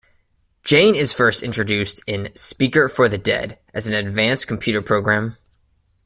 [0.63, 5.37] Jane is first introduced in "Speaker for the Dead" as an advanced computer program.